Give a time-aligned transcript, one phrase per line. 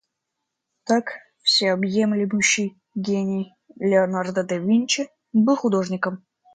[0.87, 1.05] Так,
[1.47, 2.69] всеобъемлющий
[3.05, 3.47] гений
[3.79, 6.25] Леонардо да Винчи был художником.